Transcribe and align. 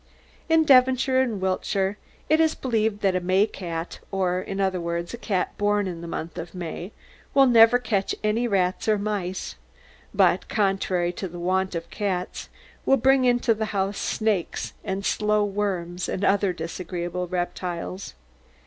"In 0.49 0.63
Devonshire 0.65 1.21
and 1.21 1.39
Wiltshire 1.39 1.95
it 2.27 2.39
is 2.39 2.55
believed 2.55 3.01
that 3.01 3.15
a 3.15 3.19
May 3.19 3.45
cat 3.45 3.99
or, 4.09 4.41
in 4.41 4.59
other 4.59 4.81
words, 4.81 5.13
a 5.13 5.17
cat 5.19 5.55
born 5.59 5.85
in 5.85 6.01
the 6.01 6.07
month 6.07 6.39
of 6.39 6.55
May 6.55 6.91
will 7.35 7.45
never 7.45 7.77
catch 7.77 8.15
any 8.23 8.47
rats 8.47 8.87
or 8.87 8.97
mice, 8.97 9.57
but, 10.11 10.47
contrary 10.49 11.13
to 11.13 11.27
the 11.27 11.37
wont 11.37 11.75
of 11.75 11.87
cats, 11.91 12.49
will 12.83 12.97
bring 12.97 13.25
into 13.25 13.53
the 13.53 13.65
house 13.77 13.99
snakes, 13.99 14.73
and 14.83 15.05
slow 15.05 15.43
worms, 15.45 16.09
and 16.09 16.25
other 16.25 16.51
disagreeable 16.51 17.27
reptiles. 17.27 18.15